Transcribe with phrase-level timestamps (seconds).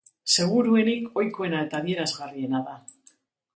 [0.35, 2.77] Seguruenik ohikoena eta adierazgarriena da.